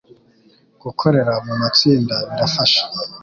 [0.83, 2.83] Gukorera mu matsinda birafasha